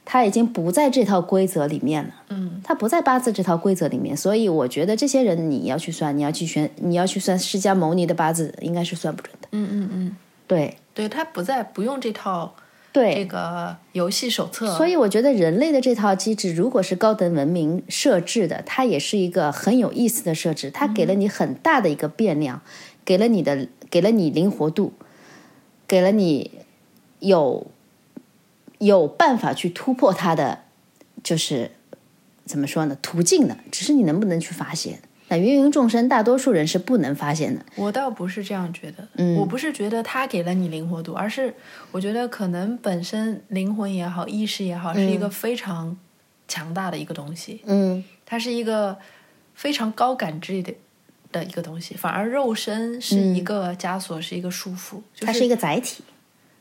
[0.06, 9.48] 它已经不在这套规则里面了，嗯，他不在八字这套规则里面，所以我觉得这些人你要去算，你要去选，你要去算释迦牟尼的八字，应该是算不准的。
[9.52, 10.78] 嗯嗯嗯，对。
[10.94, 12.56] 对，他不在不用这套
[12.94, 20.72] 对，这个游戏手册，所以我觉得人类的这套机制，如果是高等文明设置的，它也是一个很有意思的设置。
[20.72, 22.62] 它给了你很大的一个变量，
[23.04, 24.94] 给了你的，给了你灵活度，
[25.86, 26.52] 给了你
[27.20, 27.68] 有
[28.86, 30.60] 有办法去突破它的，
[31.24, 31.72] 就是
[32.46, 32.98] 怎么说呢？
[33.02, 35.00] 途径的，只是你能不能去发现。
[35.28, 37.66] 那芸芸众生，大多数人是不能发现的。
[37.76, 39.36] 我倒不是这样觉得，嗯。
[39.38, 41.52] 我不是觉得他给了你灵活度，而是
[41.92, 45.98] 我觉得可能本身灵魂也好，意识也好，是一个非常
[46.48, 48.04] 强大的一个东西，嗯。
[48.24, 48.98] 它是一个
[49.56, 50.76] 非常高感知的
[51.32, 56.04] 的一个东西，反而肉身是一个枷锁，是一个束缚，就它是一个载体，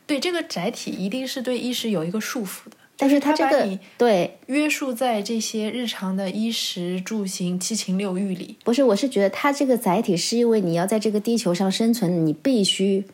[0.07, 8.57] 对这个载体一定是对意识有一个束缚的，但是它这个对约束在这些日常的衣食住行七情六欲里。
[8.63, 13.05] 不是，我是觉得它这个载体是因为你要在这个地球上生存，你必须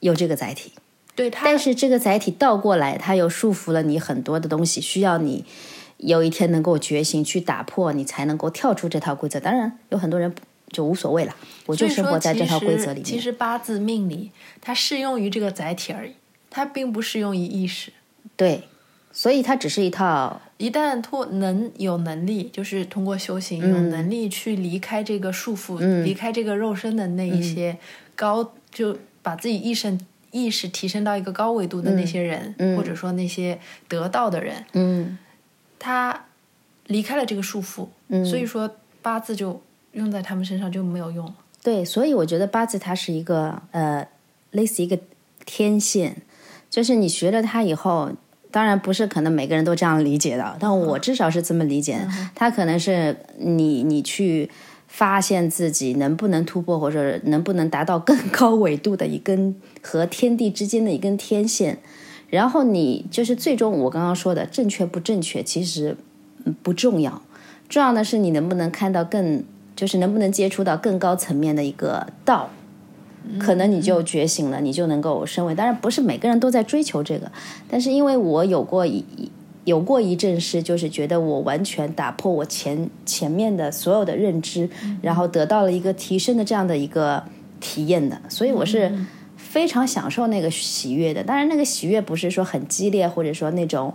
[0.00, 0.72] 有这个载体。
[1.14, 5.44] 对它，但是这个载体倒过来，它又束缚了你很多的东西，需要你
[5.98, 9.38] 有一天能够觉醒，去打破，你才能够跳出这套规则。
[9.38, 10.34] 当然，有很多人
[10.72, 13.20] 就无所谓了，我就生活在这套规则里其实其。
[13.20, 16.12] 实八字命理它适用于这个载体而已，
[16.50, 17.92] 它并不适用于意识。
[18.34, 18.64] 对，
[19.12, 27.78] 所以它只是一套，一旦脱能有能力，就是通过修行、嗯有能力去离开这个束缚，离开这个肉身的那一嗯些
[28.16, 29.98] 高，就把自己意识
[30.30, 35.18] 意识提升到一个高维度的那些人，或者说那些得道的人，嗯
[35.78, 36.24] 他
[36.86, 37.88] 离开了这个束缚，
[38.24, 39.60] 所以说八字就
[39.92, 41.34] 用在他们身上就没有用了。
[41.62, 44.06] 对，所以我觉得八字它是一个呃，
[44.50, 44.98] 类似一个
[45.46, 46.16] 天线，
[46.68, 48.10] 就是你学了它以后，
[48.50, 52.08] 当然不是可能每个人都这样理解的，但我至少是这么理解的。
[52.34, 54.50] 它可能是你你去
[54.88, 61.78] 发现自己能不能突破，或者能不能达到更高纬度的一根和天地之间的一根天线。
[62.28, 65.96] 然后你就是最终我刚刚说的正确不正确，其实
[66.44, 67.22] 嗯不重要，
[67.68, 69.44] 重要的是你能不能看到更，
[69.82, 72.48] 就是能不能接触到更高层面的一个道，
[73.40, 75.56] 可能你就觉醒了，你就能够升维。
[75.56, 77.28] 当然不是每个人都在追求这个，
[77.68, 79.04] 但是因为我有过一
[79.64, 84.70] 有过一阵是，就是觉得我完全打破我前前面的所有的认知，
[85.02, 87.24] 然后得到了一个提升的这样的一个
[87.58, 88.92] 体验的，所以我是。
[89.36, 93.92] 非常享受那个喜悦的，当然那个喜悦不是说很激烈，或者说那种，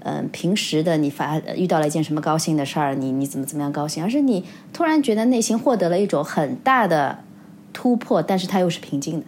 [0.00, 7.18] 嗯、平时的你发遇到了一件什么高兴的事儿，你你怎么怎么样高兴，而是你突然觉得内心获得了一种很大的
[7.72, 9.26] 突破，但是它又是平静的。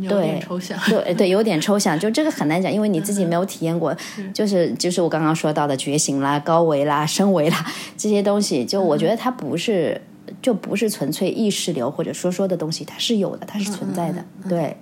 [0.00, 0.78] 有点抽象。
[0.86, 3.96] 对对，有点抽象， 就这个很难讲，因为你自己没有体验过。
[4.34, 7.64] 就是就是我刚刚说到的觉醒啦、高维啦、升维啦
[7.96, 9.98] 这些东西，就我觉得它不是
[10.42, 14.22] 就不是纯粹意识流或者说说的东西，它是有的，它是存在的。
[14.46, 14.76] 对，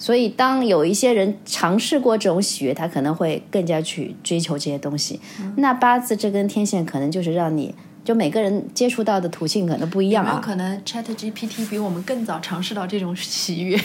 [0.00, 5.20] 所以当有一些人尝试过这种喜悦，他可能会更加去追求这些东西。
[5.58, 7.72] 那八字这根天线可能就是让你。
[8.02, 13.78] 就每个人接触到的途径可能不一样有有啊，可能 Chat GPT 比我们更早尝试到这种喜悦？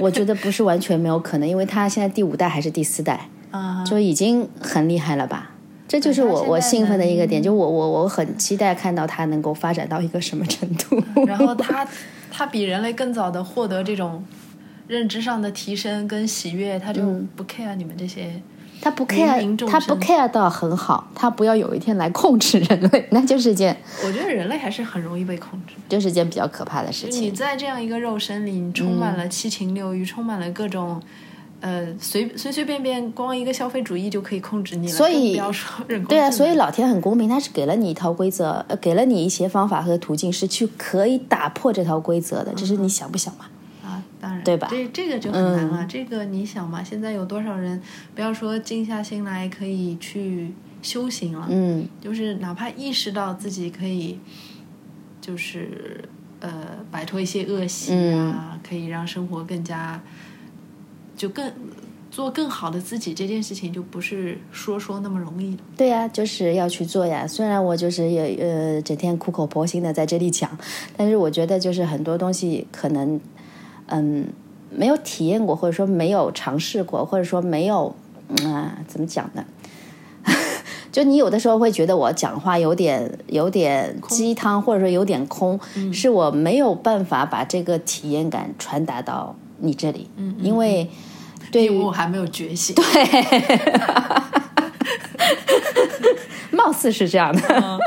[0.00, 5.52] 我觉得不是完全没有可能，因为它现在第五代还是第四代，啊，就已经很厉害了吧？
[5.86, 11.00] 这就是我我兴奋的一个点，就我我我很期待看到它能够发展到一个什么程度。
[11.24, 11.86] 然后它
[12.28, 14.22] 它比人类更早的获得这种
[14.86, 17.02] 认知上的提升跟喜悦，他就
[17.34, 18.40] 不 care 你们这些。
[18.80, 25.74] 他不 care，他不 care 到很好，他不要有一天来控制人类， 那就是件我觉得人类还是很容易被控制。
[25.88, 27.30] 就是件比较可怕的事情你。
[27.30, 31.00] 在这样一个肉身里，你充满了七情六欲，充满了各种。
[31.58, 43.46] 呃，随随随便便，光一个消费主义就可以控制你了，所以不要说人工对啊，所以老天很公平，他是给了你一套规则，呃，给了你一些方法和途径，是去可以打破这套规则的，只是你想不想嘛？
[43.46, 43.50] 啊，
[44.20, 45.86] 当然，对吧这这个就很难了。
[45.88, 47.80] 这个你想嘛，现在有多少人，
[48.14, 50.52] 不要说静下心来可以去
[50.82, 54.18] 修行了，嗯就是哪怕意识到自己可以，
[55.20, 56.02] 就是
[56.40, 56.50] 呃
[56.90, 60.00] 摆脱一些恶习啊，可以让生活更加
[61.16, 61.52] 就更
[62.10, 65.62] 做更好的自己，这件事情就不是说说那么容易的。
[65.76, 67.26] 对呀，就是要去做呀。
[67.26, 70.56] 虽然我就是也呃整天苦口婆心的在这里讲，
[70.96, 73.20] 但是我觉得就是很多东西可能
[73.86, 74.26] 嗯
[74.70, 77.94] 没有体验过，或者说没有尝试过，或者说没有
[78.28, 79.44] 嗯、啊怎么讲呢？
[80.90, 85.58] 就你有的时候会觉得我讲话有点有点鸡汤，或者说有点空，
[85.92, 90.88] 是我没有办法把这个体验感传达到你这里，嗯因为
[91.52, 92.74] 对于我还没有觉醒。
[92.74, 92.82] 对。
[96.50, 97.78] 貌似是这样的，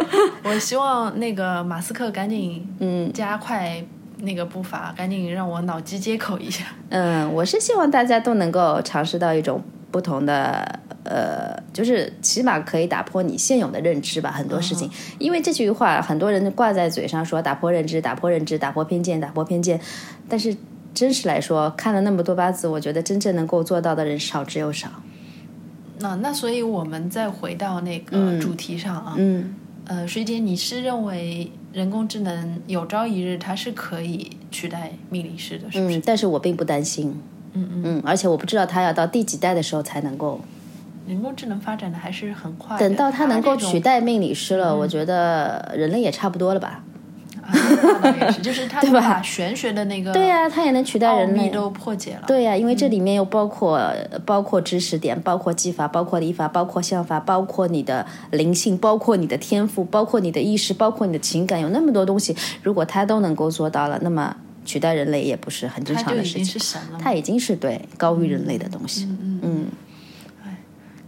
[0.43, 3.11] 我希望那个马斯克赶紧嗯。
[3.11, 3.83] 加快
[4.19, 6.65] 那个步伐，赶紧让我脑机接口一下。
[6.89, 9.61] 嗯，我是希望大家都能够尝试到一种
[9.91, 14.89] 不同的，呃，就是起码可以打破你现有的认知吧，很多事情。
[15.17, 19.79] 因为这句话很多人挂在嘴上说打破认知、打破认知、打破偏见、打破偏见，
[20.27, 20.55] 但是
[20.93, 24.89] 真实来说，看了那么多八字，我觉得真正能够做到的人少之又少。
[25.99, 29.55] 那那所以我们再回到那个主题上啊，嗯
[29.89, 35.97] 呃，水姐，你是认为人工智能有朝一日它是可以取代命理师的，是不是？
[35.97, 37.19] 嗯，但是我并不担心。
[37.53, 40.39] 嗯嗯嗯，而且我不知道它要到第几代的时候才能够，
[41.07, 46.83] 人工智能发展的还是很快的，等到它能够取代命理师了，我觉得人类也差不多了吧。
[48.41, 51.43] 就是它对吧把玄学的那个对呀、它也能取代奥人类。
[51.43, 52.23] 秘都破解了。
[52.27, 53.91] 对呀、因为这里面又包括、
[54.25, 64.35] 包括知识点，包括技法，包括礼法，包括相法，包括你的灵性，包括你的天赋，包括你的意识，包括你的情感，有那么多东西，如果他都能够做到了，那么
[64.65, 66.45] 取代人类也不是很正常的事情。
[66.45, 66.99] 是神了嘛。
[67.01, 69.07] 它已经是对高于人类的东西。
[69.41, 69.67] 嗯，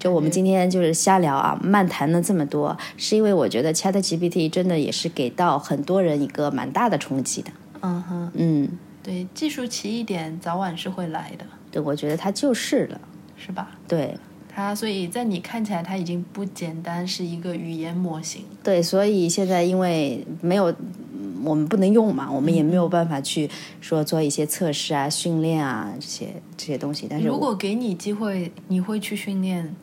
[0.02, 7.52] 就我们今天就是瞎聊啊，漫谈了这么多，是因为我觉得 Chat GPT 真的也是给到很多人一个蛮大的冲击的。
[7.82, 8.70] 嗯哼，嗯，
[9.04, 13.00] 对，技术奇一点，早晚是会来的，对，我觉得它就是了。
[13.44, 13.72] 是吧？
[13.88, 14.16] 对
[14.48, 18.44] 它所以在你看起来，它已经不简单是一个语言模型。
[18.64, 23.50] 对，所以现在因为没有嗯我们不能用嘛，我们也没有办法去
[23.80, 27.08] 说做一些测试啊、训练啊这些这些东西。
[27.10, 29.76] 但是如果给你机会，你会去训练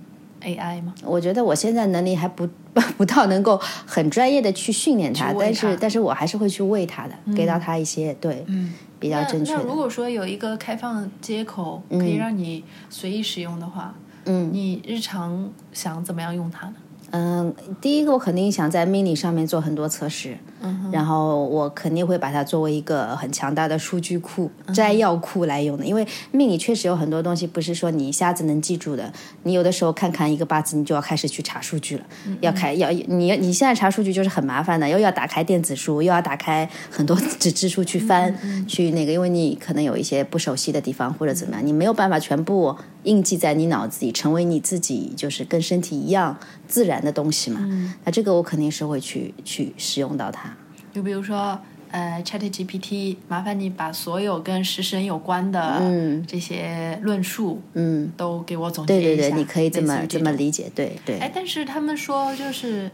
[0.42, 0.94] AI 吗？
[1.04, 2.48] 我觉得我现在能力还不
[2.96, 9.58] 不到能够很专业的去训练它，但是但是我还是会去喂它的，给到它一些对嗯，比较正确的。
[9.58, 13.94] 那那如果说有一个开放接口可以让你随意使用的话，
[14.26, 16.74] 嗯你日常想怎么样用它呢？
[17.10, 29.10] 嗯，第一个我肯定想在 mini 上面做很多测试，嗯然后我肯定会把它作为一个很强大的数据库、嗯摘要库来用的，因为 mini 确实有很多东西不是说你一下子能记住的，
[29.44, 46.36] 你有的时候看看一个八字，你就要开始去查数据了，嗯要开要你你现在查数据就是很麻烦的，又要打开电子书，又要打开很多纸质书去翻、嗯去那个，因为你可能有一些不熟悉的地方或者怎么样，你没有办法全部印记在你脑子里，成为你自己就是跟身体一样
[46.66, 47.60] 自然的东西嘛。
[47.62, 50.56] 嗯那这个我肯定是会去去使用到它。
[50.92, 51.58] 就比如说，
[51.90, 59.06] 呃，Chat GPT，麻烦你把所有跟食神有关的嗯这些论述，嗯，都给我总结一下。
[59.06, 61.18] 对对对，你可以这么这么理解，对对。
[61.18, 62.90] 哎，但是他们说就是，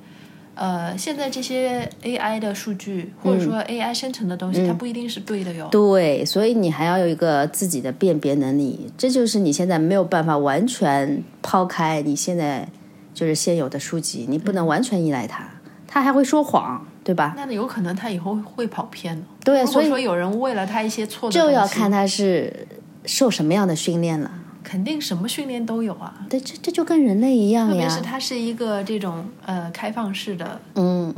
[0.54, 5.66] 呃，现在这些 AI 的数据或者说 AI 生成的东西，它不一定是对的哟。
[5.66, 12.68] 嗯对，所以你还要有一个自己的辨别能力，这就是你现在没有办法完全抛开你现在
[13.12, 15.44] 就是现有的书籍，你不能完全依赖它，
[15.88, 17.34] 它还会说谎，对吧？
[17.36, 19.20] 那有可能它以后会跑偏。
[19.44, 22.66] 对，所以说有人为了他一些错的就，要看他是
[23.04, 24.30] 受什么样的训练了。
[24.64, 26.26] 肯定什么训练都有啊。
[26.28, 28.00] 对，这这就跟人类一样特别是。
[28.00, 31.14] 它是一个这种呃开放式的，嗯，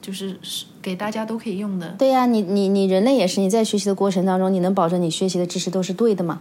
[0.00, 1.88] 就是是给大家都可以用的。
[1.98, 6.40] 对呀，你你你人类也是，你在学习的过程当中，你能保证你学习的知识都是对的吗？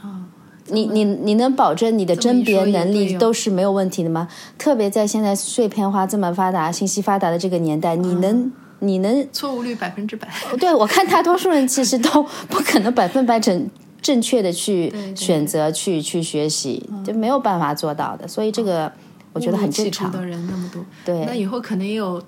[0.00, 0.24] 啊，
[0.68, 4.28] 你你你能保证你的甄别能力都是没有问题的吗？
[4.56, 10.28] 特别在现在碎片化这么发达、信息发达的这个年代，你能、你能错误率百分之百。
[10.58, 13.68] 对我看大多数人其实都不可能百分百正
[14.02, 18.26] 正确的去选择去去学习，就没有办法做到的。
[18.26, 18.90] 所以这个
[19.32, 20.10] 我觉得很正常。
[20.10, 22.22] 的人那么多，对那以后可能也有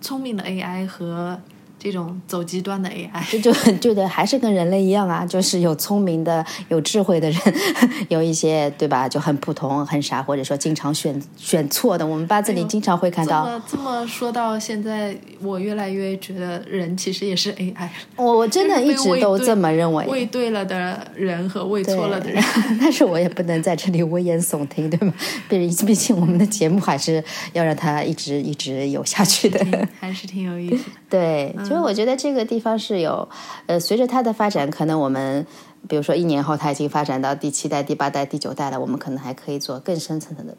[0.00, 1.38] 聪明的 AI 和
[1.82, 7.40] 这种走极端的 AI，这就 就得还是跟人类一样啊，就是有聪明的、有智慧的人，
[8.08, 12.06] 有一些对吧，就很普通、很傻，或者说经常选选错的。
[12.06, 13.44] 我们八字里经常会看到。
[13.44, 17.88] 这么这么说到现在，我越来越觉得人其实也是 AI。
[18.14, 20.06] 我我真的一直都这么认为。
[20.06, 22.40] 喂对了的人和喂错了的 人，
[22.80, 25.12] 但是我也不能在这里危言耸听，对吗？
[25.48, 27.22] 毕毕竟我们的节目还是
[27.54, 30.84] 要让它一直一直有下去的，还是挺有意思。
[31.10, 31.52] 对。
[31.72, 33.26] 所以我觉得这个地方是有，
[33.64, 35.46] 呃，随着它的发展，可能我们，
[35.88, 40.54] 比如说一年后它已经发展到第七代、第八代、第九代了，我们可能还可以做更深层的、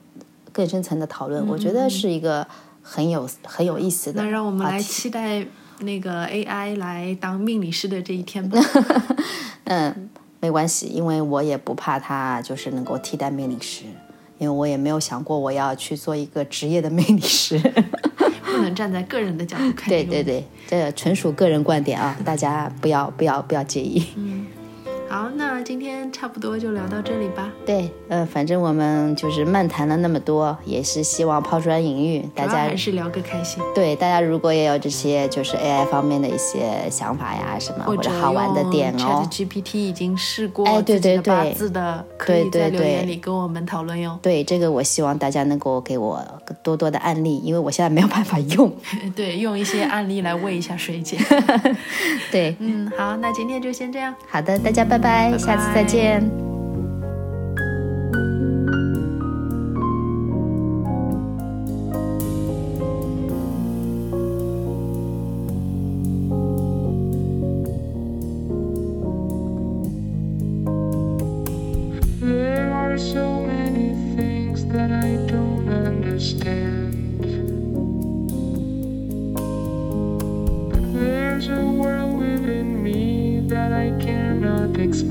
[0.51, 1.47] 更深层的讨论。
[1.47, 2.47] 我觉得是一个
[2.81, 4.23] 很有很有意思的。
[4.23, 5.45] 那让我们来期待
[5.81, 8.59] 那个 AI 来当命理师的这一天吧。
[9.65, 10.09] 嗯，
[10.39, 13.83] 没关系，因为我也不怕它就是能够替代命理师，
[14.39, 17.61] 因为我也没有想过我要去做一个职业的命理师。
[18.53, 19.89] 不能站在个人的角度看。
[19.89, 24.05] 对对对，这纯属个人观点啊，大家不要不要不要介意。
[24.15, 24.45] 嗯。
[25.13, 27.47] 好，那今天差不多就聊到这里吧。
[27.67, 33.63] 对，呃，反正我们就是漫谈了那么多，也是希望抛砖引玉，大家还是聊个开心。
[33.75, 44.17] 对，大家如果也有这些就是 AI 方面的一些想法呀，什么或者好玩的点哦，ChatGPT 已经试过哎，对对对，八字的，可以在留言里跟我们讨论哟。
[44.19, 46.19] 对，这个我希望大家能够给我
[46.63, 48.73] 多多的案例，因为我现在没有办法用。
[49.15, 51.19] 对，用一些案例来喂一下水姐。
[52.31, 54.11] 对，嗯，好，那今天就先这样。
[54.27, 54.97] 好的，大家拜。
[55.02, 56.52] 拜，拜下次再见。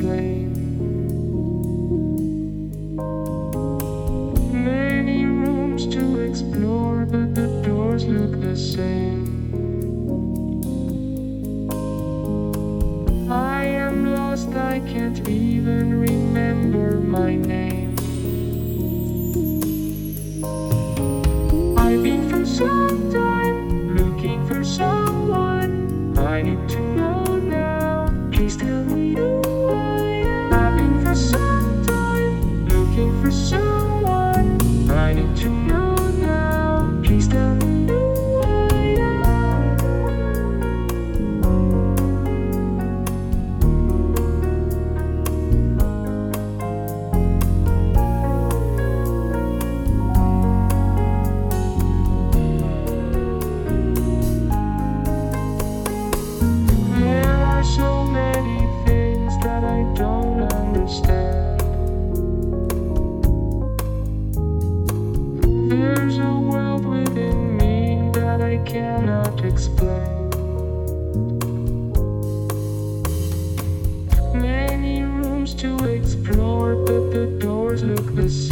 [0.03, 0.52] game.
[77.39, 78.52] Doors look the same.